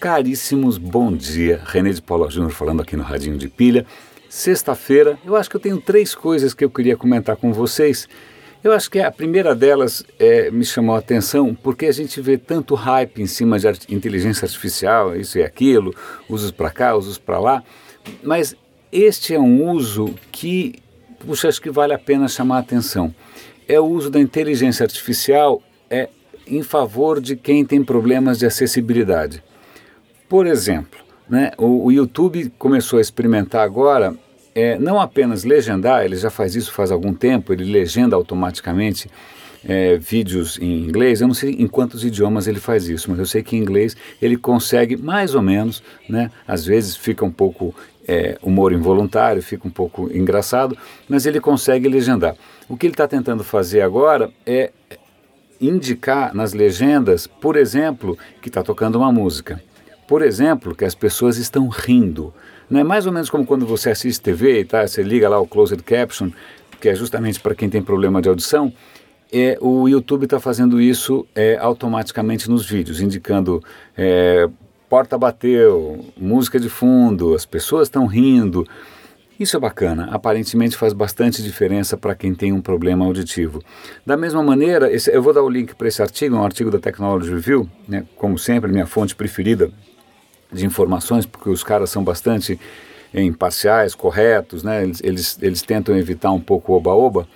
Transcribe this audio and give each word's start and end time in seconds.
Caríssimos, 0.00 0.78
bom 0.78 1.12
dia. 1.12 1.60
René 1.64 1.90
de 1.90 2.00
Paula 2.00 2.30
Júnior 2.30 2.52
falando 2.52 2.80
aqui 2.80 2.96
no 2.96 3.02
Radinho 3.02 3.36
de 3.36 3.48
Pilha. 3.48 3.84
Sexta-feira, 4.28 5.18
eu 5.26 5.34
acho 5.34 5.50
que 5.50 5.56
eu 5.56 5.60
tenho 5.60 5.80
três 5.80 6.14
coisas 6.14 6.54
que 6.54 6.64
eu 6.64 6.70
queria 6.70 6.96
comentar 6.96 7.34
com 7.34 7.52
vocês. 7.52 8.08
Eu 8.62 8.70
acho 8.70 8.88
que 8.88 9.00
a 9.00 9.10
primeira 9.10 9.56
delas 9.56 10.04
é, 10.16 10.52
me 10.52 10.64
chamou 10.64 10.94
a 10.94 11.00
atenção 11.00 11.52
porque 11.52 11.86
a 11.86 11.92
gente 11.92 12.20
vê 12.20 12.38
tanto 12.38 12.76
hype 12.76 13.20
em 13.20 13.26
cima 13.26 13.58
de 13.58 13.68
inteligência 13.88 14.46
artificial, 14.46 15.16
isso 15.16 15.36
e 15.36 15.42
aquilo, 15.42 15.92
usos 16.28 16.52
para 16.52 16.70
cá, 16.70 16.94
usos 16.94 17.18
para 17.18 17.40
lá, 17.40 17.64
mas 18.22 18.54
este 18.92 19.34
é 19.34 19.40
um 19.40 19.68
uso 19.68 20.14
que, 20.30 20.76
puxa, 21.18 21.48
acho 21.48 21.60
que 21.60 21.70
vale 21.70 21.92
a 21.92 21.98
pena 21.98 22.28
chamar 22.28 22.58
a 22.58 22.60
atenção. 22.60 23.12
É 23.66 23.80
o 23.80 23.84
uso 23.84 24.10
da 24.10 24.20
inteligência 24.20 24.84
artificial 24.84 25.60
é, 25.90 26.08
em 26.46 26.62
favor 26.62 27.20
de 27.20 27.34
quem 27.34 27.64
tem 27.64 27.82
problemas 27.82 28.38
de 28.38 28.46
acessibilidade. 28.46 29.42
Por 30.28 30.46
exemplo, 30.46 30.98
né, 31.28 31.52
o, 31.56 31.86
o 31.86 31.92
YouTube 31.92 32.52
começou 32.58 32.98
a 32.98 33.02
experimentar 33.02 33.62
agora 33.62 34.14
é, 34.54 34.78
não 34.78 35.00
apenas 35.00 35.44
legendar, 35.44 36.04
ele 36.04 36.16
já 36.16 36.30
faz 36.30 36.56
isso 36.56 36.72
faz 36.72 36.90
algum 36.90 37.14
tempo, 37.14 37.52
ele 37.52 37.64
legenda 37.64 38.16
automaticamente 38.16 39.08
é, 39.64 39.96
vídeos 39.96 40.58
em 40.60 40.84
inglês. 40.84 41.20
Eu 41.20 41.28
não 41.28 41.34
sei 41.34 41.50
em 41.50 41.66
quantos 41.66 42.04
idiomas 42.04 42.46
ele 42.46 42.60
faz 42.60 42.88
isso, 42.88 43.10
mas 43.10 43.18
eu 43.18 43.26
sei 43.26 43.42
que 43.42 43.56
em 43.56 43.60
inglês 43.60 43.96
ele 44.20 44.36
consegue 44.36 44.96
mais 44.96 45.34
ou 45.34 45.42
menos, 45.42 45.82
né? 46.08 46.30
Às 46.46 46.66
vezes 46.66 46.96
fica 46.96 47.24
um 47.24 47.30
pouco 47.30 47.74
é, 48.06 48.36
humor 48.42 48.72
involuntário, 48.72 49.42
fica 49.42 49.68
um 49.68 49.70
pouco 49.70 50.10
engraçado, 50.12 50.76
mas 51.08 51.26
ele 51.26 51.40
consegue 51.40 51.88
legendar. 51.88 52.34
O 52.68 52.76
que 52.76 52.86
ele 52.86 52.94
está 52.94 53.06
tentando 53.06 53.44
fazer 53.44 53.80
agora 53.80 54.30
é 54.44 54.72
indicar 55.60 56.34
nas 56.34 56.52
legendas, 56.52 57.26
por 57.26 57.56
exemplo, 57.56 58.18
que 58.40 58.48
está 58.48 58.62
tocando 58.62 58.96
uma 58.96 59.12
música. 59.12 59.60
Por 60.08 60.22
exemplo, 60.22 60.74
que 60.74 60.86
as 60.86 60.94
pessoas 60.94 61.36
estão 61.36 61.68
rindo. 61.68 62.32
Não 62.70 62.80
é 62.80 62.82
mais 62.82 63.04
ou 63.04 63.12
menos 63.12 63.28
como 63.28 63.44
quando 63.44 63.66
você 63.66 63.90
assiste 63.90 64.22
TV 64.22 64.64
tá, 64.64 64.88
você 64.88 65.02
liga 65.02 65.28
lá 65.28 65.38
o 65.38 65.46
closed 65.46 65.82
caption, 65.82 66.30
que 66.80 66.88
é 66.88 66.94
justamente 66.94 67.38
para 67.38 67.54
quem 67.54 67.68
tem 67.68 67.82
problema 67.82 68.22
de 68.22 68.28
audição. 68.28 68.72
É, 69.30 69.58
o 69.60 69.86
YouTube 69.86 70.24
está 70.24 70.40
fazendo 70.40 70.80
isso 70.80 71.26
é, 71.34 71.58
automaticamente 71.58 72.48
nos 72.48 72.64
vídeos, 72.64 73.02
indicando 73.02 73.62
é, 73.94 74.48
porta 74.88 75.18
bateu, 75.18 76.02
música 76.16 76.58
de 76.58 76.70
fundo, 76.70 77.34
as 77.34 77.44
pessoas 77.44 77.88
estão 77.88 78.06
rindo. 78.06 78.66
Isso 79.38 79.58
é 79.58 79.60
bacana, 79.60 80.08
aparentemente 80.10 80.74
faz 80.74 80.94
bastante 80.94 81.42
diferença 81.42 81.98
para 81.98 82.14
quem 82.14 82.34
tem 82.34 82.50
um 82.50 82.62
problema 82.62 83.04
auditivo. 83.04 83.62
Da 84.06 84.16
mesma 84.16 84.42
maneira, 84.42 84.90
esse, 84.90 85.14
eu 85.14 85.22
vou 85.22 85.34
dar 85.34 85.42
o 85.42 85.50
link 85.50 85.74
para 85.74 85.86
esse 85.86 86.00
artigo, 86.00 86.34
é 86.34 86.38
um 86.38 86.44
artigo 86.44 86.70
da 86.70 86.78
Technology 86.78 87.30
Review, 87.30 87.68
né, 87.86 88.06
como 88.16 88.38
sempre, 88.38 88.72
minha 88.72 88.86
fonte 88.86 89.14
preferida 89.14 89.70
de 90.52 90.64
informações, 90.64 91.26
porque 91.26 91.50
os 91.50 91.62
caras 91.62 91.90
são 91.90 92.02
bastante 92.02 92.58
imparciais, 93.14 93.94
corretos, 93.94 94.62
né? 94.62 94.82
eles, 94.82 95.00
eles, 95.02 95.38
eles 95.40 95.62
tentam 95.62 95.96
evitar 95.96 96.30
um 96.30 96.40
pouco 96.40 96.72
o 96.72 96.76
oba-oba, 96.76 97.26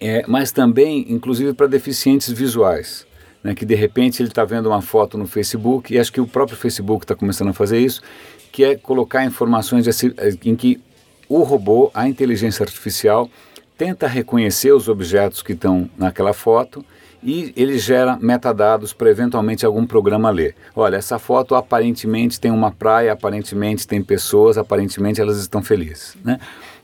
é, 0.00 0.24
mas 0.26 0.52
também, 0.52 1.06
inclusive, 1.08 1.52
para 1.52 1.66
deficientes 1.66 2.30
visuais. 2.30 3.06
Né, 3.40 3.54
que 3.54 3.64
de 3.64 3.76
repente 3.76 4.20
ele 4.20 4.30
está 4.30 4.44
vendo 4.44 4.66
uma 4.66 4.82
foto 4.82 5.16
no 5.16 5.24
Facebook, 5.24 5.94
e 5.94 5.98
acho 5.98 6.12
que 6.12 6.20
o 6.20 6.26
próprio 6.26 6.56
Facebook 6.58 7.04
está 7.04 7.14
começando 7.14 7.50
a 7.50 7.52
fazer 7.52 7.78
isso, 7.78 8.02
que 8.50 8.64
é 8.64 8.74
colocar 8.74 9.24
informações 9.24 9.84
de, 9.84 10.18
em 10.44 10.56
que 10.56 10.80
o 11.28 11.44
robô, 11.44 11.88
a 11.94 12.08
inteligência 12.08 12.64
artificial, 12.64 13.30
tenta 13.76 14.08
reconhecer 14.08 14.72
os 14.72 14.88
objetos 14.88 15.40
que 15.40 15.52
estão 15.52 15.88
naquela 15.96 16.32
foto 16.32 16.84
e 17.22 17.52
ele 17.56 17.78
gera 17.78 18.16
metadados 18.20 18.92
para 18.92 19.10
eventualmente 19.10 19.66
algum 19.66 19.84
programa 19.86 20.30
ler. 20.30 20.54
Olha, 20.74 20.96
essa 20.96 21.18
foto 21.18 21.54
aparentemente 21.54 22.38
tem 22.38 22.50
uma 22.50 22.70
praia, 22.70 23.12
aparentemente 23.12 23.86
tem 23.86 24.02
pessoas, 24.02 24.56
aparentemente 24.56 25.20
elas 25.20 25.38
estão 25.38 25.62
felizes. 25.62 26.16
Né? 26.24 26.38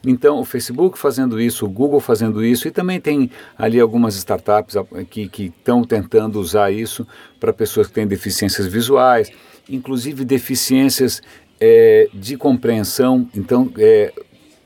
Então, 0.05 0.39
o 0.39 0.45
Facebook 0.45 0.97
fazendo 0.97 1.39
isso, 1.39 1.65
o 1.65 1.69
Google 1.69 1.99
fazendo 1.99 2.43
isso, 2.43 2.67
e 2.67 2.71
também 2.71 2.99
tem 2.99 3.31
ali 3.57 3.79
algumas 3.79 4.15
startups 4.15 4.75
que 5.09 5.29
estão 5.37 5.83
tentando 5.83 6.39
usar 6.39 6.71
isso 6.71 7.07
para 7.39 7.53
pessoas 7.53 7.87
que 7.87 7.93
têm 7.93 8.05
deficiências 8.05 8.67
visuais, 8.67 9.31
inclusive 9.69 10.25
deficiências 10.25 11.21
é, 11.59 12.09
de 12.13 12.37
compreensão. 12.37 13.27
Então, 13.33 13.71
é, 13.77 14.13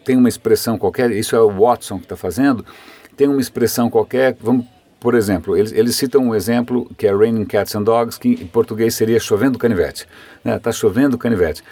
tem 0.03 0.17
uma 0.17 0.27
expressão 0.27 0.77
qualquer, 0.77 1.11
isso 1.11 1.35
é 1.35 1.39
o 1.39 1.49
Watson 1.49 1.99
que 1.99 2.05
está 2.05 2.17
fazendo, 2.17 2.65
tem 3.15 3.27
uma 3.27 3.39
expressão 3.39 3.89
qualquer, 3.89 4.35
vamos 4.41 4.65
por 4.99 5.15
exemplo, 5.15 5.55
eles, 5.55 5.71
eles 5.71 5.95
citam 5.95 6.21
um 6.27 6.35
exemplo 6.35 6.89
que 6.97 7.07
é 7.07 7.15
Raining 7.15 7.45
Cats 7.45 7.75
and 7.75 7.83
Dogs, 7.83 8.19
que 8.19 8.29
em 8.29 8.47
português 8.47 8.95
seria 8.95 9.19
chovendo 9.19 9.57
canivete. 9.57 10.07
Está 10.37 10.51
né? 10.51 10.59
Tá 10.59 10.71
chovendo 10.71 11.17
canivete. 11.17 11.63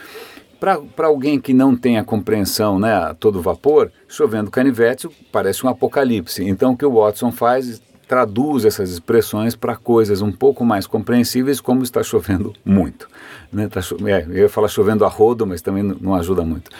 Para 0.60 1.08
alguém 1.08 1.40
que 1.40 1.54
não 1.54 1.76
tem 1.76 2.00
a 2.00 2.04
compreensão 2.04 2.80
né, 2.80 2.92
a 2.92 3.14
todo 3.14 3.42
vapor, 3.42 3.92
chovendo 4.08 4.50
canivete 4.50 5.08
parece 5.32 5.66
um 5.66 5.70
apocalipse. 5.70 6.44
Então 6.44 6.72
o 6.72 6.78
que 6.78 6.86
o 6.86 6.94
Watson 6.94 7.32
faz 7.32 7.82
traduz 8.08 8.64
essas 8.64 8.90
expressões 8.90 9.56
para 9.56 9.76
coisas 9.76 10.22
um 10.22 10.32
pouco 10.32 10.64
mais 10.64 10.88
compreensíveis, 10.88 11.60
como 11.60 11.84
está 11.84 12.02
chovendo 12.02 12.54
muito. 12.64 13.08
Né? 13.52 13.68
Tá 13.68 13.82
cho 13.82 13.98
é, 14.08 14.26
eu 14.28 14.38
ia 14.38 14.50
falar 14.50 14.70
chovendo 14.70 15.04
a 15.06 15.10
rodo, 15.10 15.46
mas 15.46 15.62
também 15.62 15.84
não 15.84 16.16
ajuda 16.16 16.44
muito. 16.44 16.72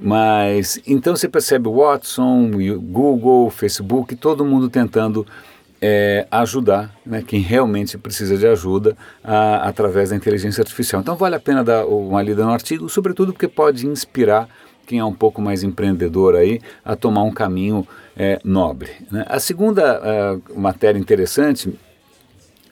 Mas 0.00 0.80
então 0.86 1.16
você 1.16 1.28
percebe 1.28 1.68
Watson, 1.68 2.52
Google, 2.80 3.50
Facebook, 3.50 4.14
todo 4.14 4.44
mundo 4.44 4.70
tentando 4.70 5.26
é, 5.80 6.26
ajudar 6.30 6.94
né, 7.04 7.22
quem 7.26 7.40
realmente 7.40 7.96
precisa 7.96 8.36
de 8.36 8.46
ajuda 8.46 8.96
a, 9.22 9.68
através 9.68 10.10
da 10.10 10.16
inteligência 10.16 10.62
artificial. 10.62 11.00
Então 11.00 11.16
vale 11.16 11.36
a 11.36 11.40
pena 11.40 11.62
dar 11.62 11.86
uma 11.86 12.22
lida 12.22 12.44
no 12.44 12.52
artigo, 12.52 12.88
sobretudo 12.88 13.32
porque 13.32 13.48
pode 13.48 13.86
inspirar 13.86 14.48
quem 14.86 14.98
é 14.98 15.04
um 15.04 15.12
pouco 15.12 15.40
mais 15.42 15.62
empreendedor 15.62 16.34
aí 16.34 16.60
a 16.84 16.96
tomar 16.96 17.22
um 17.22 17.30
caminho 17.30 17.86
é, 18.16 18.40
nobre. 18.42 18.90
Né? 19.10 19.24
A 19.28 19.38
segunda 19.38 20.00
uh, 20.00 20.58
matéria 20.58 20.98
interessante 20.98 21.72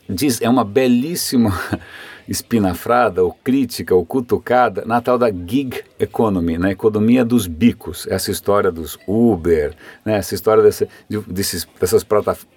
diz 0.09 0.41
é 0.41 0.49
uma 0.49 0.63
belíssima 0.63 1.51
espinafrada, 2.27 3.23
ou 3.23 3.31
crítica, 3.31 3.95
ou 3.95 4.05
cutucada 4.05 4.83
na 4.85 5.01
tal 5.01 5.17
da 5.17 5.29
gig 5.29 5.83
economy, 5.99 6.57
na 6.57 6.71
economia 6.71 7.23
dos 7.23 7.47
bicos. 7.47 8.07
Essa 8.09 8.31
história 8.31 8.71
dos 8.71 8.97
Uber, 9.07 9.73
né, 10.05 10.17
essa 10.17 10.35
história 10.35 10.61
dessa, 10.61 10.87
de, 11.09 11.19
desses, 11.21 11.67
dessas 11.79 12.03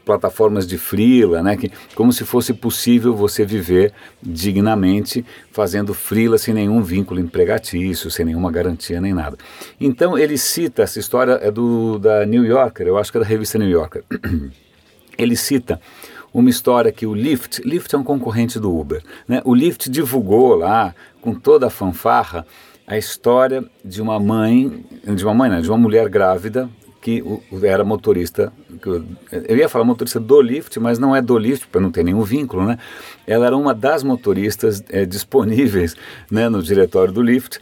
plataformas 0.04 0.66
de 0.66 0.76
freela, 0.76 1.42
né, 1.42 1.56
que, 1.56 1.70
como 1.94 2.12
se 2.12 2.24
fosse 2.24 2.52
possível 2.52 3.14
você 3.14 3.44
viver 3.44 3.92
dignamente 4.22 5.24
fazendo 5.52 5.94
freela 5.94 6.38
sem 6.38 6.52
nenhum 6.54 6.82
vínculo 6.82 7.20
empregatício, 7.20 8.10
sem 8.10 8.24
nenhuma 8.24 8.50
garantia 8.50 9.00
nem 9.00 9.14
nada. 9.14 9.36
Então 9.80 10.18
ele 10.18 10.36
cita, 10.36 10.82
essa 10.82 10.98
história 10.98 11.38
é 11.42 11.50
do, 11.50 11.98
da 11.98 12.26
New 12.26 12.44
Yorker, 12.44 12.86
eu 12.86 12.98
acho 12.98 13.12
que 13.12 13.18
é 13.18 13.20
da 13.20 13.26
revista 13.26 13.58
New 13.58 13.68
Yorker. 13.68 14.04
ele 15.16 15.36
cita 15.36 15.80
uma 16.32 16.50
história 16.50 16.92
que 16.92 17.06
o 17.06 17.14
Lyft, 17.14 17.62
Lyft 17.64 17.94
é 17.94 17.98
um 17.98 18.04
concorrente 18.04 18.58
do 18.58 18.76
Uber, 18.76 19.02
né? 19.26 19.40
o 19.44 19.54
Lyft 19.54 19.90
divulgou 19.90 20.54
lá, 20.54 20.94
com 21.20 21.34
toda 21.34 21.66
a 21.66 21.70
fanfarra, 21.70 22.46
a 22.86 22.96
história 22.96 23.64
de 23.84 24.02
uma 24.02 24.18
mãe, 24.18 24.84
de 25.04 25.24
uma 25.24 25.34
mãe, 25.34 25.50
não, 25.50 25.60
de 25.60 25.68
uma 25.68 25.78
mulher 25.78 26.08
grávida 26.08 26.68
que 27.00 27.24
era 27.62 27.82
motorista, 27.82 28.52
eu 29.48 29.56
ia 29.56 29.68
falar 29.70 29.84
motorista 29.84 30.20
do 30.20 30.40
Lyft, 30.40 30.78
mas 30.78 30.98
não 30.98 31.16
é 31.16 31.22
do 31.22 31.38
Lyft, 31.38 31.66
para 31.68 31.80
não 31.80 31.90
ter 31.90 32.04
nenhum 32.04 32.22
vínculo, 32.22 32.66
né? 32.66 32.78
Ela 33.26 33.46
era 33.46 33.56
uma 33.56 33.72
das 33.72 34.02
motoristas 34.02 34.84
é, 34.90 35.06
disponíveis 35.06 35.96
né, 36.30 36.48
no 36.50 36.62
diretório 36.62 37.12
do 37.12 37.22
Lyft, 37.22 37.58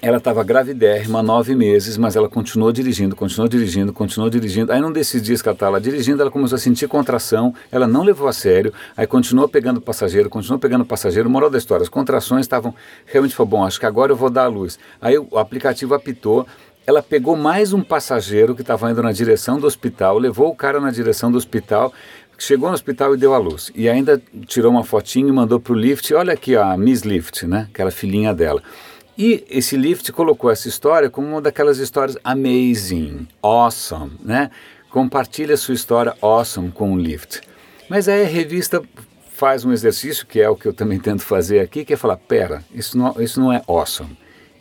ela 0.00 0.18
estava 0.18 0.44
gravidérrima, 0.44 1.22
nove 1.22 1.54
meses, 1.54 1.96
mas 1.96 2.14
ela 2.14 2.28
continuou 2.28 2.70
dirigindo, 2.70 3.16
continuou 3.16 3.48
dirigindo, 3.48 3.92
continuou 3.92 4.30
dirigindo. 4.30 4.72
Aí 4.72 4.80
num 4.80 4.92
desses 4.92 5.20
dias 5.20 5.42
que 5.42 5.48
ela 5.48 5.56
estava 5.56 5.80
dirigindo, 5.80 6.22
ela 6.22 6.30
começou 6.30 6.56
a 6.56 6.58
sentir 6.58 6.86
contração, 6.86 7.52
ela 7.70 7.86
não 7.86 8.02
levou 8.02 8.28
a 8.28 8.32
sério, 8.32 8.72
aí 8.96 9.06
continuou 9.06 9.48
pegando 9.48 9.80
passageiro, 9.80 10.30
continuou 10.30 10.58
pegando 10.58 10.84
passageiro. 10.84 11.28
Moral 11.28 11.50
da 11.50 11.58
história, 11.58 11.82
as 11.82 11.88
contrações 11.88 12.42
estavam 12.42 12.74
realmente, 13.06 13.34
foi 13.34 13.46
bom, 13.46 13.64
acho 13.64 13.80
que 13.80 13.86
agora 13.86 14.12
eu 14.12 14.16
vou 14.16 14.30
dar 14.30 14.44
a 14.44 14.48
luz. 14.48 14.78
Aí 15.00 15.18
o 15.18 15.36
aplicativo 15.36 15.94
apitou, 15.94 16.46
ela 16.86 17.02
pegou 17.02 17.36
mais 17.36 17.72
um 17.72 17.82
passageiro 17.82 18.54
que 18.54 18.62
estava 18.62 18.90
indo 18.90 19.02
na 19.02 19.12
direção 19.12 19.58
do 19.58 19.66
hospital, 19.66 20.16
levou 20.18 20.48
o 20.48 20.54
cara 20.54 20.80
na 20.80 20.90
direção 20.90 21.30
do 21.30 21.36
hospital, 21.36 21.92
chegou 22.38 22.68
no 22.68 22.74
hospital 22.74 23.14
e 23.14 23.18
deu 23.18 23.34
a 23.34 23.38
luz. 23.38 23.72
E 23.74 23.88
ainda 23.88 24.22
tirou 24.46 24.70
uma 24.70 24.84
fotinho 24.84 25.28
e 25.28 25.32
mandou 25.32 25.58
para 25.58 25.72
o 25.72 25.76
Lift, 25.76 26.14
olha 26.14 26.32
aqui 26.32 26.54
ó, 26.54 26.62
a 26.62 26.76
Miss 26.76 27.02
Lift, 27.02 27.46
né, 27.46 27.68
aquela 27.70 27.90
filhinha 27.90 28.32
dela. 28.32 28.62
E 29.18 29.44
esse 29.50 29.76
Lift 29.76 30.12
colocou 30.12 30.48
essa 30.48 30.68
história 30.68 31.10
como 31.10 31.26
uma 31.26 31.42
daquelas 31.42 31.78
histórias 31.78 32.16
amazing, 32.22 33.26
awesome, 33.42 34.12
né? 34.22 34.48
Compartilha 34.90 35.56
sua 35.56 35.74
história 35.74 36.14
awesome 36.22 36.70
com 36.70 36.92
o 36.92 36.96
Lift. 36.96 37.40
Mas 37.90 38.08
aí 38.08 38.22
a 38.22 38.28
revista 38.28 38.80
faz 39.32 39.64
um 39.64 39.72
exercício, 39.72 40.24
que 40.24 40.40
é 40.40 40.48
o 40.48 40.54
que 40.54 40.66
eu 40.66 40.72
também 40.72 41.00
tento 41.02 41.22
fazer 41.22 41.58
aqui, 41.58 41.84
que 41.84 41.94
é 41.94 41.96
falar, 41.96 42.16
pera, 42.16 42.62
isso 42.72 42.96
não, 42.96 43.20
isso 43.20 43.40
não 43.40 43.52
é 43.52 43.60
awesome, 43.66 44.16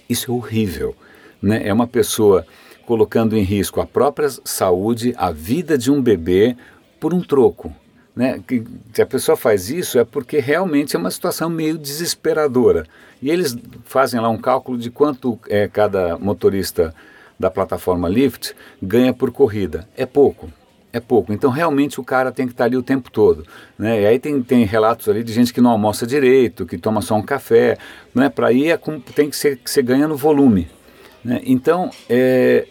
isso 0.10 0.32
é 0.32 0.34
horrível. 0.34 0.96
Né? 1.40 1.68
É 1.68 1.72
uma 1.72 1.86
pessoa 1.86 2.44
colocando 2.84 3.38
em 3.38 3.44
risco 3.44 3.80
a 3.80 3.86
própria 3.86 4.28
saúde, 4.44 5.14
a 5.18 5.30
vida 5.30 5.78
de 5.78 5.92
um 5.92 6.02
bebê 6.02 6.58
por 7.00 7.14
um 7.14 7.22
troco. 7.22 7.72
Né, 8.18 8.42
que 8.48 8.64
se 8.92 9.00
a 9.00 9.06
pessoa 9.06 9.38
faz 9.38 9.70
isso 9.70 10.00
é 10.00 10.04
porque 10.04 10.40
realmente 10.40 10.96
é 10.96 11.00
uma 11.00 11.12
situação 11.12 11.52
meio 11.52 11.78
desesperadora. 11.78 12.88
E 13.22 13.30
eles 13.30 13.56
fazem 13.86 14.20
lá 14.20 14.28
um 14.28 14.40
cálculo 14.40 14.76
de 14.76 14.90
quanto 14.90 15.40
é, 15.48 15.68
cada 15.68 16.18
motorista 16.18 16.96
da 17.40 17.52
plataforma 17.52 18.10
Lyft 18.10 18.56
ganha 18.82 19.14
por 19.14 19.32
corrida. 19.32 19.88
É 19.96 20.08
pouco, 20.08 20.52
é 20.92 21.00
pouco. 21.00 21.32
Então, 21.32 21.52
realmente, 21.52 22.00
o 22.02 22.04
cara 22.04 22.32
tem 22.32 22.48
que 22.48 22.54
estar 22.54 22.66
ali 22.66 22.76
o 22.76 22.82
tempo 22.82 23.12
todo. 23.12 23.46
Né? 23.78 24.02
E 24.02 24.06
aí 24.08 24.18
tem, 24.18 24.42
tem 24.42 24.66
relatos 24.66 25.08
ali 25.08 25.24
de 25.24 25.32
gente 25.32 25.54
que 25.54 25.62
não 25.62 25.70
almoça 25.70 26.08
direito, 26.08 26.66
que 26.66 26.80
toma 26.80 27.02
só 27.02 27.14
um 27.14 27.22
café. 27.22 27.78
Né? 28.16 28.30
Para 28.30 28.52
ir, 28.52 28.72
é 28.72 28.78
com, 28.78 29.00
tem 29.00 29.30
que 29.30 29.36
ser, 29.36 29.58
que 29.58 29.70
ser 29.70 29.84
ganha 29.84 30.08
no 30.08 30.18
volume. 30.18 30.68
Né? 31.24 31.40
Então, 31.46 31.92
é, 32.10 32.66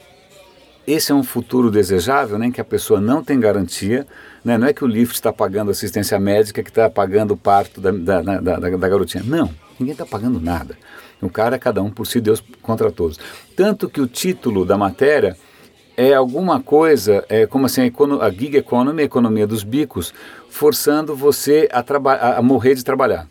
esse 0.87 1.11
é 1.11 1.15
um 1.15 1.25
futuro 1.25 1.71
desejável, 1.71 2.39
né, 2.39 2.51
que 2.51 2.61
a 2.61 2.65
pessoa 2.65 3.01
não 3.01 3.23
tem 3.23 3.41
garantia, 3.41 4.07
né, 4.47 4.57
não 4.57 4.69
é 4.69 4.73
que 4.73 4.85
o 4.85 4.87
Lyft 4.87 5.17
está 5.17 5.33
pagando 5.33 5.73
assistência 5.73 6.21
médica, 6.21 6.63
que 6.63 6.71
está 6.71 6.89
pagando 6.89 7.35
o 7.35 7.37
parto 7.37 7.81
da, 7.81 7.91
da, 7.91 8.23
da, 8.23 8.59
da, 8.61 8.89
garotinha. 8.89 9.25
Não, 9.27 9.51
ninguém 9.77 9.91
está 9.91 10.07
pagando 10.07 10.41
nada. 10.41 10.79
O 11.21 11.29
cara 11.29 11.57
é 11.57 11.59
cada 11.59 11.83
um 11.83 11.91
por 11.91 12.07
si, 12.07 12.21
Deus 12.21 12.41
contra 12.63 12.93
todos. 12.93 13.19
Tanto 13.57 13.89
que 13.89 14.01
o 14.01 14.07
título 14.07 14.65
da 14.65 14.79
matéria 14.79 15.37
é 15.97 16.15
alguma 16.15 16.61
coisa, 16.61 17.25
é 17.29 17.45
como 17.45 17.67
assim, 17.67 17.81
a, 18.21 18.31
gig 18.31 18.57
economy, 18.57 19.03
a 19.03 19.07
economia 19.07 19.49
dos 19.49 19.65
bicos, 19.65 20.15
forçando 20.49 21.17
você 21.17 21.69
a, 21.73 21.81
a, 21.81 22.39
a 22.39 22.43
morrer 22.43 22.77
de 22.77 22.85
trabalhar. 22.85 23.27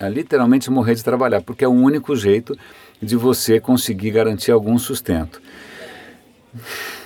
A 0.00 0.08
literalmente 0.08 0.68
morrer 0.68 0.96
de 0.96 1.04
trabalhar, 1.04 1.42
porque 1.42 1.64
é 1.64 1.68
o 1.68 1.70
único 1.70 2.16
jeito 2.16 2.58
de 3.00 3.14
você 3.14 3.60
conseguir 3.60 4.10
garantir 4.10 4.50
algum 4.50 4.76
sustento 4.80 5.40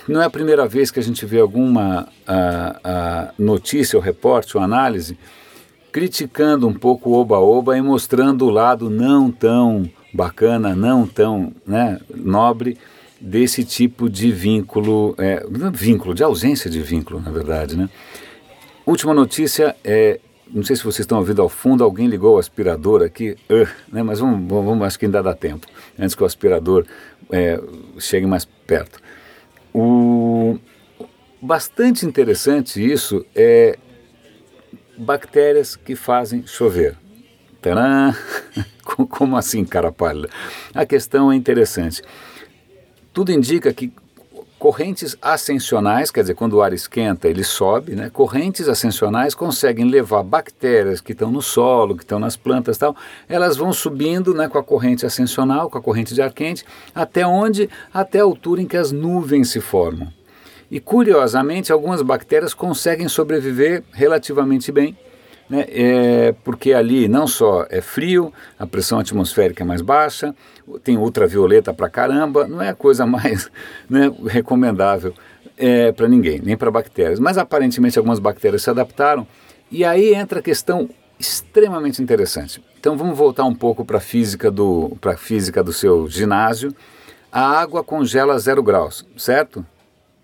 não 0.07 0.21
é 0.21 0.25
a 0.25 0.29
primeira 0.29 0.67
vez 0.67 0.91
que 0.91 0.99
a 0.99 1.03
gente 1.03 1.25
vê 1.25 1.39
alguma 1.39 2.07
a, 2.25 2.79
a 2.83 3.33
notícia 3.37 3.97
ou 3.97 4.03
reporte 4.03 4.57
ou 4.57 4.63
análise 4.63 5.17
criticando 5.91 6.67
um 6.67 6.73
pouco 6.73 7.09
o 7.09 7.13
oba-oba 7.13 7.77
e 7.77 7.81
mostrando 7.81 8.45
o 8.45 8.49
lado 8.49 8.89
não 8.89 9.29
tão 9.29 9.89
bacana, 10.13 10.75
não 10.75 11.05
tão 11.05 11.53
né, 11.67 11.99
nobre 12.15 12.77
desse 13.19 13.63
tipo 13.63 14.09
de 14.09 14.31
vínculo, 14.31 15.13
é, 15.17 15.45
vínculo, 15.73 16.15
de 16.15 16.23
ausência 16.23 16.69
de 16.69 16.81
vínculo, 16.81 17.21
na 17.21 17.29
verdade. 17.29 17.77
Né? 17.77 17.89
Última 18.85 19.13
notícia 19.13 19.75
é, 19.83 20.19
não 20.53 20.63
sei 20.63 20.75
se 20.75 20.83
vocês 20.83 20.99
estão 20.99 21.19
ouvindo 21.19 21.41
ao 21.41 21.49
fundo, 21.49 21.83
alguém 21.83 22.07
ligou 22.07 22.35
o 22.35 22.39
aspirador 22.39 23.03
aqui, 23.03 23.37
uh, 23.49 23.67
né, 23.91 24.03
mas 24.03 24.19
vamos, 24.19 24.47
vamos, 24.47 24.85
acho 24.85 24.99
que 24.99 25.05
ainda 25.05 25.23
dá 25.23 25.33
tempo, 25.33 25.65
antes 25.97 26.13
que 26.13 26.23
o 26.23 26.25
aspirador 26.25 26.85
é, 27.31 27.59
chegue 27.97 28.25
mais 28.25 28.43
perto. 28.43 28.99
O 29.73 30.59
bastante 31.41 32.05
interessante 32.05 32.83
isso 32.83 33.25
é 33.35 33.77
bactérias 34.97 35.75
que 35.75 35.95
fazem 35.95 36.45
chover. 36.45 36.97
Tadã! 37.61 38.13
Como 38.83 39.37
assim, 39.37 39.63
cara 39.63 39.91
pálida? 39.91 40.29
A 40.73 40.85
questão 40.85 41.31
é 41.31 41.35
interessante. 41.35 42.01
Tudo 43.13 43.31
indica 43.31 43.73
que 43.73 43.93
correntes 44.61 45.17
ascensionais, 45.19 46.11
quer 46.11 46.21
dizer, 46.21 46.35
quando 46.35 46.53
o 46.53 46.61
ar 46.61 46.71
esquenta, 46.71 47.27
ele 47.27 47.43
sobe, 47.43 47.95
né? 47.95 48.11
Correntes 48.11 48.69
ascensionais 48.69 49.33
conseguem 49.33 49.89
levar 49.89 50.21
bactérias 50.21 51.01
que 51.01 51.13
estão 51.13 51.31
no 51.31 51.41
solo, 51.41 51.97
que 51.97 52.03
estão 52.03 52.19
nas 52.19 52.37
plantas, 52.37 52.77
tal, 52.77 52.95
elas 53.27 53.57
vão 53.57 53.73
subindo, 53.73 54.35
né, 54.35 54.47
com 54.47 54.59
a 54.59 54.63
corrente 54.63 55.03
ascensional, 55.03 55.67
com 55.67 55.79
a 55.79 55.81
corrente 55.81 56.13
de 56.13 56.21
ar 56.21 56.31
quente, 56.31 56.63
até 56.93 57.25
onde? 57.25 57.71
Até 57.91 58.19
a 58.19 58.23
altura 58.23 58.61
em 58.61 58.67
que 58.67 58.77
as 58.77 58.91
nuvens 58.91 59.49
se 59.49 59.59
formam. 59.59 60.13
E 60.69 60.79
curiosamente, 60.79 61.71
algumas 61.71 62.03
bactérias 62.03 62.53
conseguem 62.53 63.09
sobreviver 63.09 63.83
relativamente 63.91 64.71
bem 64.71 64.95
né, 65.51 65.65
é, 65.67 66.33
porque 66.45 66.71
ali 66.71 67.09
não 67.09 67.27
só 67.27 67.65
é 67.69 67.81
frio, 67.81 68.31
a 68.57 68.65
pressão 68.65 68.99
atmosférica 68.99 69.63
é 69.63 69.67
mais 69.67 69.81
baixa, 69.81 70.33
tem 70.81 70.97
ultravioleta 70.97 71.73
para 71.73 71.89
caramba, 71.89 72.47
não 72.47 72.61
é 72.61 72.69
a 72.69 72.73
coisa 72.73 73.05
mais 73.05 73.51
né, 73.89 74.09
recomendável 74.27 75.13
é, 75.57 75.91
para 75.91 76.07
ninguém, 76.07 76.39
nem 76.41 76.55
para 76.55 76.71
bactérias. 76.71 77.19
Mas 77.19 77.37
aparentemente 77.37 77.99
algumas 77.99 78.17
bactérias 78.17 78.63
se 78.63 78.69
adaptaram, 78.69 79.27
e 79.69 79.83
aí 79.83 80.13
entra 80.13 80.39
a 80.39 80.41
questão 80.41 80.89
extremamente 81.19 82.01
interessante. 82.01 82.63
Então 82.79 82.97
vamos 82.97 83.17
voltar 83.17 83.43
um 83.43 83.53
pouco 83.53 83.83
para 83.83 83.97
a 83.97 84.01
física 84.01 84.49
do 84.49 84.97
para 85.01 85.17
física 85.17 85.61
do 85.61 85.73
seu 85.73 86.07
ginásio. 86.07 86.73
A 87.29 87.59
água 87.59 87.83
congela 87.83 88.35
a 88.35 88.39
zero 88.39 88.63
graus, 88.63 89.05
certo? 89.17 89.65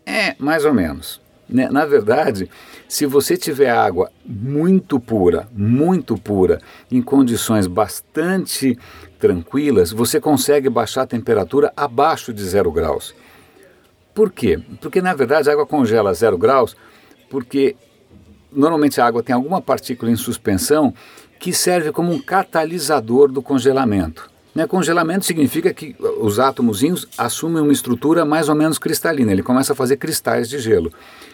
É, 0.06 0.36
mais 0.40 0.64
ou 0.64 0.74
menos. 0.74 1.22
Né? 1.50 1.70
Na 1.70 1.86
verdade, 1.86 2.50
se 2.88 3.06
você 3.06 3.38
tiver 3.38 3.70
água 3.70 4.12
muito 4.26 5.00
pura, 5.00 5.48
muito 5.54 6.18
pura, 6.18 6.60
em 6.92 7.02
condições 7.02 7.68
bastante 7.68 8.78
tranquilas, 9.20 9.92
você 9.92 10.20
consegue 10.20 10.70
baixar 10.70 11.04
a 11.04 11.08
temperatura 11.08 11.72
abaixo 11.76 12.34
de 12.34 12.44
zero 12.44 12.72
graus. 12.72 13.16
Por 14.14 14.32
quê? 14.32 14.60
Porque 14.82 15.02
na 15.02 15.14
verdade 15.14 15.50
a 15.50 15.54
água 15.54 15.66
congela 15.66 16.10
a 16.10 16.14
zero 16.14 16.38
graus 16.38 16.76
porque 17.30 17.76
normalmente 18.52 19.00
a 19.00 19.06
água 19.06 19.22
tem 19.22 19.36
alguma 19.36 19.62
partícula 19.62 20.12
em 20.12 20.16
suspensão 20.16 20.94
que 21.40 21.54
serve 21.54 21.92
como 21.92 22.12
um 22.12 22.20
catalisador 22.20 23.32
do 23.32 23.42
congelamento. 23.42 24.30
Né? 24.57 24.65
Congelamento 24.65 25.24
significa 25.24 25.71
que 25.71 25.95
os 26.19 26.39
átomozinhos 26.39 27.07
assumem 27.15 27.62
uma 27.62 27.71
estrutura 27.71 28.25
mais 28.25 28.50
ou 28.50 28.56
menos 28.56 28.80
cristalina, 28.80 29.31
ele 29.31 29.44
começa 29.44 29.74
a 29.74 29.75
fazer 29.75 29.98
cristais 29.98 30.50
de 30.50 30.57
gelo. 30.57 30.92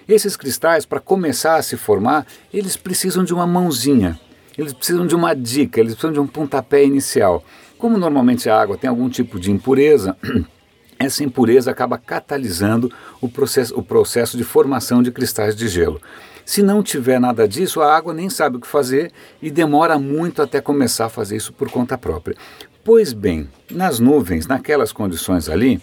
Esses 0.09 0.35
cristais, 0.35 0.85
para 0.85 0.99
começar 0.99 1.55
a 1.55 1.61
se 1.61 1.77
formar, 1.77 2.27
eles 2.53 2.75
precisam 2.75 3.23
de 3.23 3.33
uma 3.33 3.47
mãozinha, 3.47 4.19
eles 4.57 4.73
precisam 4.73 5.07
de 5.07 5.15
uma 5.15 5.33
dica, 5.33 5.79
eles 5.79 5.93
precisam 5.93 6.11
de 6.11 6.19
um 6.19 6.27
pontapé 6.27 6.83
inicial. 6.83 7.41
Como 7.77 7.97
normalmente 7.97 8.49
a 8.49 8.61
água 8.61 8.77
tem 8.77 8.89
algum 8.89 9.07
tipo 9.07 9.39
de 9.39 9.51
impureza, 9.51 10.17
essa 10.99 11.23
impureza 11.23 11.71
acaba 11.71 11.97
catalisando 11.97 12.91
o 13.21 13.29
processo, 13.29 13.73
o 13.79 13.81
processo 13.81 14.35
de 14.35 14.43
formação 14.43 15.01
de 15.01 15.13
cristais 15.13 15.55
de 15.55 15.69
gelo. 15.69 16.01
Se 16.45 16.61
não 16.61 16.83
tiver 16.83 17.21
nada 17.21 17.47
disso, 17.47 17.81
a 17.81 17.95
água 17.95 18.13
nem 18.13 18.29
sabe 18.29 18.57
o 18.57 18.59
que 18.59 18.67
fazer 18.67 19.13
e 19.41 19.49
demora 19.49 19.97
muito 19.97 20.41
até 20.41 20.59
começar 20.59 21.05
a 21.05 21.09
fazer 21.09 21.37
isso 21.37 21.53
por 21.53 21.71
conta 21.71 21.97
própria. 21.97 22.35
Pois 22.83 23.13
bem, 23.13 23.47
nas 23.71 23.97
nuvens, 23.97 24.45
naquelas 24.45 24.91
condições 24.91 25.47
ali, 25.47 25.81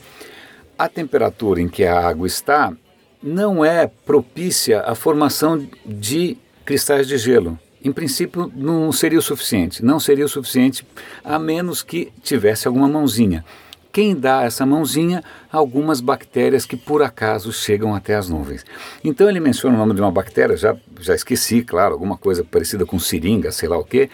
a 0.79 0.87
temperatura 0.87 1.59
em 1.59 1.67
que 1.67 1.83
a 1.83 1.99
água 1.99 2.27
está 2.27 2.75
não 3.23 3.65
é 3.65 3.87
propícia 3.87 4.83
à 4.83 4.95
formação 4.95 5.67
de 5.87 6.37
cristais 6.63 7.09
de 7.09 7.17
gelo. 7.17 7.59
Em 7.83 7.91
princípio, 7.91 8.53
não 8.55 8.93
seria 8.93 9.19
o 9.19 9.23
suficiente. 9.23 9.83
Não 9.83 9.99
seria 9.99 10.27
o 10.27 10.29
suficiente 10.29 10.87
a 11.25 11.39
menos 11.39 11.83
que 11.83 12.13
tivesse 12.23 12.69
alguma 12.69 12.87
mãozinha. 12.87 13.47
Quem 13.91 14.15
dá 14.15 14.43
essa 14.43 14.67
mãozinha? 14.67 15.25
Algumas 15.51 16.03
bactérias 16.03 16.67
que 16.67 16.77
por 16.77 17.03
acaso 17.03 17.51
chegam 17.51 17.95
até 17.95 18.15
as 18.15 18.29
nuvens. 18.29 18.63
Então 19.03 19.27
ele 19.27 19.41
menciona 19.41 19.75
o 19.75 19.79
nome 19.79 19.95
de 19.95 20.03
uma 20.03 20.13
bactéria, 20.13 20.55
já, 20.55 20.77
já 21.01 21.15
esqueci, 21.15 21.63
claro, 21.63 21.95
alguma 21.95 22.19
coisa 22.19 22.45
parecida 22.45 22.85
com 22.85 22.99
seringa, 22.99 23.51
sei 23.51 23.71
lá 23.71 23.79
o 23.79 23.85
quê. 23.85 24.11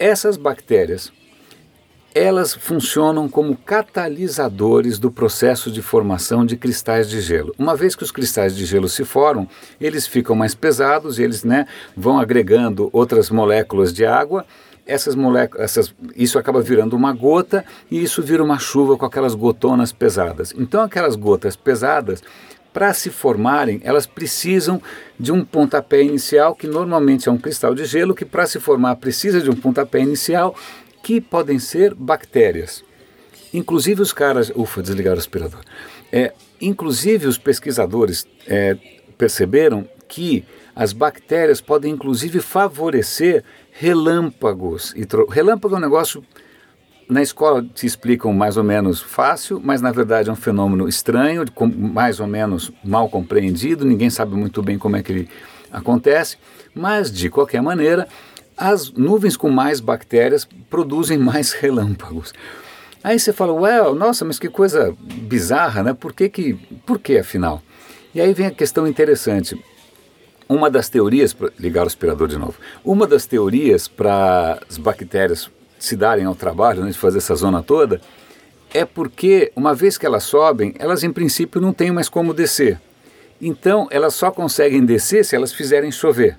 Essas 0.00 0.36
bactérias 0.36 1.12
elas 2.16 2.54
funcionam 2.54 3.28
como 3.28 3.54
catalisadores 3.54 4.98
do 4.98 5.10
processo 5.10 5.70
de 5.70 5.82
formação 5.82 6.46
de 6.46 6.56
cristais 6.56 7.10
de 7.10 7.20
gelo. 7.20 7.54
Uma 7.58 7.76
vez 7.76 7.94
que 7.94 8.02
os 8.02 8.10
cristais 8.10 8.56
de 8.56 8.64
gelo 8.64 8.88
se 8.88 9.04
formam, 9.04 9.46
eles 9.78 10.06
ficam 10.06 10.34
mais 10.34 10.54
pesados, 10.54 11.18
eles 11.18 11.44
né, 11.44 11.66
vão 11.94 12.18
agregando 12.18 12.88
outras 12.90 13.28
moléculas 13.28 13.92
de 13.92 14.06
água. 14.06 14.46
Essas 14.86 15.14
moléculas, 15.14 15.64
essas, 15.64 15.94
isso 16.16 16.38
acaba 16.38 16.62
virando 16.62 16.96
uma 16.96 17.12
gota 17.12 17.62
e 17.90 18.02
isso 18.02 18.22
vira 18.22 18.42
uma 18.42 18.58
chuva 18.58 18.96
com 18.96 19.04
aquelas 19.04 19.34
gotonas 19.34 19.92
pesadas. 19.92 20.54
Então, 20.56 20.80
aquelas 20.80 21.16
gotas 21.16 21.54
pesadas 21.54 22.22
para 22.72 22.94
se 22.94 23.10
formarem, 23.10 23.80
elas 23.84 24.06
precisam 24.06 24.80
de 25.20 25.32
um 25.32 25.44
pontapé 25.44 26.02
inicial, 26.02 26.54
que 26.54 26.66
normalmente 26.66 27.28
é 27.28 27.32
um 27.32 27.38
cristal 27.38 27.74
de 27.74 27.84
gelo, 27.84 28.14
que 28.14 28.24
para 28.24 28.46
se 28.46 28.58
formar 28.58 28.96
precisa 28.96 29.40
de 29.40 29.50
um 29.50 29.54
pontapé 29.54 30.00
inicial 30.00 30.54
que 31.06 31.20
podem 31.20 31.60
ser 31.60 31.94
bactérias. 31.94 32.82
Inclusive 33.54 34.02
os 34.02 34.12
caras, 34.12 34.50
ufa, 34.56 34.82
desligaram 34.82 35.18
o 35.18 35.20
aspirador. 35.20 35.60
É, 36.10 36.32
inclusive 36.60 37.28
os 37.28 37.38
pesquisadores 37.38 38.26
é, 38.44 38.76
perceberam 39.16 39.88
que 40.08 40.44
as 40.74 40.92
bactérias 40.92 41.60
podem 41.60 41.92
inclusive 41.92 42.40
favorecer 42.40 43.44
relâmpagos. 43.70 44.94
E 44.96 45.06
relâmpago 45.30 45.76
é 45.76 45.78
um 45.78 45.80
negócio 45.80 46.24
na 47.08 47.22
escola 47.22 47.62
te 47.62 47.86
explicam 47.86 48.32
mais 48.32 48.56
ou 48.56 48.64
menos 48.64 49.00
fácil, 49.00 49.60
mas 49.62 49.80
na 49.80 49.92
verdade 49.92 50.28
é 50.28 50.32
um 50.32 50.36
fenômeno 50.36 50.88
estranho, 50.88 51.44
mais 51.76 52.18
ou 52.18 52.26
menos 52.26 52.72
mal 52.82 53.08
compreendido, 53.08 53.84
ninguém 53.84 54.10
sabe 54.10 54.34
muito 54.34 54.60
bem 54.60 54.76
como 54.76 54.96
é 54.96 55.04
que 55.04 55.12
ele 55.12 55.28
acontece, 55.70 56.36
mas 56.74 57.12
de 57.12 57.30
qualquer 57.30 57.62
maneira 57.62 58.08
as 58.56 58.90
nuvens 58.92 59.36
com 59.36 59.50
mais 59.50 59.80
bactérias 59.80 60.48
produzem 60.70 61.18
mais 61.18 61.52
relâmpagos. 61.58 62.32
Aí 63.04 63.18
você 63.18 63.32
fala, 63.32 63.52
well, 63.52 63.94
nossa, 63.94 64.24
mas 64.24 64.38
que 64.38 64.48
coisa 64.48 64.96
bizarra, 65.00 65.82
né? 65.82 65.94
Por 65.94 66.12
que, 66.12 66.28
que 66.28 66.54
por 66.84 66.98
que 66.98 67.18
afinal? 67.18 67.62
E 68.14 68.20
aí 68.20 68.32
vem 68.32 68.46
a 68.46 68.50
questão 68.50 68.86
interessante. 68.86 69.56
uma 70.48 70.70
das 70.70 70.88
teorias, 70.88 71.36
ligar 71.58 71.84
o 71.84 71.86
aspirador 71.86 72.28
de 72.28 72.38
novo, 72.38 72.54
uma 72.84 73.06
das 73.06 73.26
teorias 73.26 73.88
para 73.88 74.60
as 74.68 74.78
bactérias 74.78 75.50
se 75.78 75.96
darem 75.96 76.24
ao 76.24 76.34
trabalho 76.34 76.82
né, 76.82 76.90
de 76.90 76.98
fazer 76.98 77.18
essa 77.18 77.34
zona 77.34 77.62
toda 77.62 78.00
é 78.72 78.84
porque, 78.84 79.52
uma 79.54 79.74
vez 79.74 79.96
que 79.96 80.04
elas 80.04 80.24
sobem, 80.24 80.74
elas 80.78 81.02
em 81.02 81.12
princípio 81.12 81.60
não 81.60 81.72
têm 81.72 81.90
mais 81.90 82.08
como 82.08 82.34
descer. 82.34 82.80
Então, 83.40 83.86
elas 83.90 84.14
só 84.14 84.30
conseguem 84.30 84.84
descer 84.84 85.24
se 85.24 85.36
elas 85.36 85.52
fizerem 85.52 85.90
chover. 85.92 86.36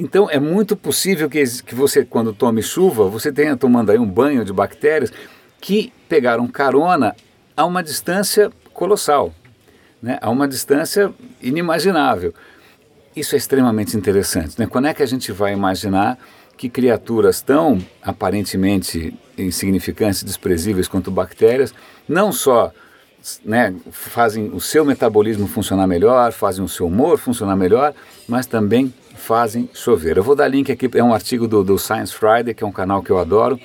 Então, 0.00 0.30
é 0.30 0.38
muito 0.38 0.76
possível 0.76 1.28
que, 1.28 1.42
que 1.66 1.74
você, 1.74 2.04
quando 2.04 2.32
tome 2.32 2.62
chuva, 2.62 3.08
você 3.08 3.32
tenha 3.32 3.56
tomando 3.56 3.90
aí 3.90 3.98
um 3.98 4.06
banho 4.06 4.44
de 4.44 4.52
bactérias 4.52 5.12
que 5.60 5.92
pegaram 6.08 6.46
carona 6.46 7.16
a 7.56 7.66
uma 7.66 7.82
distância 7.82 8.52
colossal, 8.72 9.34
né? 10.00 10.16
a 10.22 10.30
uma 10.30 10.46
distância 10.46 11.12
inimaginável. 11.42 12.32
Isso 13.16 13.34
é 13.34 13.38
extremamente 13.38 13.96
interessante. 13.96 14.56
Né? 14.56 14.68
Quando 14.68 14.86
é 14.86 14.94
que 14.94 15.02
a 15.02 15.06
gente 15.06 15.32
vai 15.32 15.52
imaginar 15.52 16.16
que 16.56 16.68
criaturas 16.68 17.40
tão 17.40 17.84
aparentemente 18.00 19.12
insignificantes, 19.36 20.22
desprezíveis 20.22 20.86
quanto 20.86 21.10
bactérias, 21.10 21.74
não 22.08 22.30
só 22.30 22.72
né, 23.44 23.74
fazem 23.90 24.48
o 24.54 24.60
seu 24.60 24.84
metabolismo 24.84 25.48
funcionar 25.48 25.88
melhor, 25.88 26.30
fazem 26.30 26.64
o 26.64 26.68
seu 26.68 26.86
humor 26.86 27.18
funcionar 27.18 27.56
melhor, 27.56 27.92
mas 28.28 28.46
também 28.46 28.94
fazem 29.18 29.68
chover. 29.74 30.16
Eu 30.16 30.22
vou 30.22 30.34
dar 30.34 30.48
link 30.48 30.72
aqui, 30.72 30.88
é 30.94 31.02
um 31.04 31.12
artigo 31.12 31.46
do, 31.46 31.62
do 31.62 31.78
Science 31.78 32.14
Friday, 32.14 32.54
que 32.54 32.64
é 32.64 32.66
um 32.66 32.72
canal 32.72 33.02
que 33.02 33.10
eu 33.10 33.18
adoro. 33.18 33.60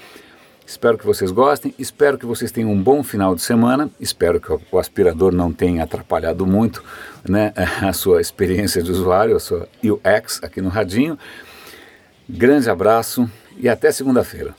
Espero 0.66 0.98
que 0.98 1.06
vocês 1.06 1.30
gostem, 1.30 1.74
espero 1.78 2.18
que 2.18 2.26
vocês 2.26 2.52
tenham 2.52 2.72
um 2.72 2.82
bom 2.82 3.04
final 3.04 3.36
de 3.36 3.42
semana, 3.42 3.90
espero 4.00 4.40
que 4.40 4.52
o 4.72 4.80
aspirador 4.80 5.34
não 5.34 5.52
tenha 5.52 5.84
atrapalhado 5.84 6.46
muito 6.46 6.82
né, 7.28 7.54
a 7.82 7.92
sua 7.94 8.22
experiência 8.22 8.82
de 8.82 8.90
usuário, 8.90 9.36
a 9.36 9.40
sua 9.40 9.68
UX 9.84 10.42
aqui 10.42 10.62
no 10.62 10.70
Radinho. 10.70 11.18
Grande 12.28 12.70
abraço 12.70 13.30
e 13.58 13.68
até 13.68 13.92
segunda-feira. 13.92 14.56